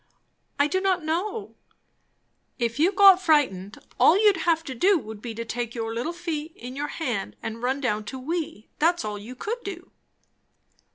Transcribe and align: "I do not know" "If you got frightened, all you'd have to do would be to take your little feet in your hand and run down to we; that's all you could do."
"I 0.57 0.65
do 0.65 0.81
not 0.81 1.03
know" 1.03 1.53
"If 2.65 2.79
you 2.79 2.91
got 2.91 3.21
frightened, 3.21 3.77
all 3.99 4.17
you'd 4.19 4.37
have 4.47 4.63
to 4.63 4.73
do 4.73 4.97
would 4.97 5.21
be 5.21 5.35
to 5.35 5.45
take 5.45 5.75
your 5.75 5.93
little 5.93 6.11
feet 6.11 6.53
in 6.55 6.75
your 6.75 6.87
hand 6.87 7.35
and 7.43 7.61
run 7.61 7.79
down 7.81 8.05
to 8.05 8.17
we; 8.17 8.67
that's 8.79 9.05
all 9.05 9.19
you 9.19 9.35
could 9.35 9.59
do." 9.63 9.91